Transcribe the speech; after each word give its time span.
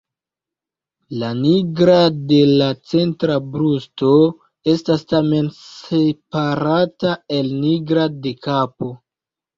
La 1.23 1.27
nigra 1.41 1.97
de 2.31 2.39
la 2.61 2.69
centra 2.93 3.35
brusto 3.57 4.11
estas 4.73 5.05
tamen 5.13 5.53
separata 5.61 7.15
el 7.41 7.53
nigra 7.63 8.09
de 8.27 8.33
kapo. 8.49 8.95